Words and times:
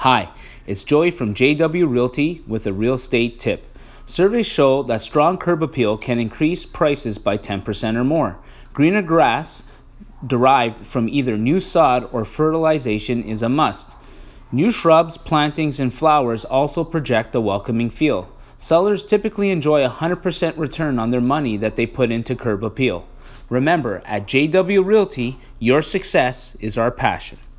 Hi, 0.00 0.30
it's 0.66 0.82
Joey 0.82 1.10
from 1.10 1.34
JW 1.34 1.86
Realty 1.86 2.42
with 2.46 2.66
a 2.66 2.72
real 2.72 2.94
estate 2.94 3.38
tip. 3.38 3.76
Surveys 4.06 4.46
show 4.46 4.82
that 4.84 5.02
strong 5.02 5.36
curb 5.36 5.62
appeal 5.62 5.98
can 5.98 6.18
increase 6.18 6.64
prices 6.64 7.18
by 7.18 7.36
10% 7.36 7.96
or 7.96 8.04
more. 8.04 8.38
Greener 8.72 9.02
grass 9.02 9.62
derived 10.26 10.86
from 10.86 11.06
either 11.10 11.36
new 11.36 11.60
sod 11.60 12.08
or 12.12 12.24
fertilization 12.24 13.22
is 13.24 13.42
a 13.42 13.50
must. 13.50 13.94
New 14.50 14.70
shrubs, 14.70 15.18
plantings, 15.18 15.78
and 15.78 15.92
flowers 15.92 16.46
also 16.46 16.82
project 16.82 17.34
a 17.34 17.40
welcoming 17.42 17.90
feel. 17.90 18.26
Sellers 18.56 19.04
typically 19.04 19.50
enjoy 19.50 19.84
a 19.84 19.90
100% 19.90 20.56
return 20.56 20.98
on 20.98 21.10
their 21.10 21.20
money 21.20 21.58
that 21.58 21.76
they 21.76 21.84
put 21.84 22.10
into 22.10 22.34
curb 22.34 22.64
appeal. 22.64 23.04
Remember, 23.50 24.00
at 24.06 24.26
JW 24.26 24.82
Realty, 24.82 25.38
your 25.58 25.82
success 25.82 26.56
is 26.58 26.78
our 26.78 26.90
passion. 26.90 27.36